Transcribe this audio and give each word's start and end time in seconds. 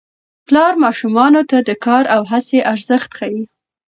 پلار 0.45 0.73
ماشومانو 0.83 1.41
ته 1.49 1.57
د 1.67 1.69
کار 1.85 2.03
او 2.15 2.21
هڅې 2.31 2.59
ارزښت 2.73 3.09
ښيي 3.17 3.43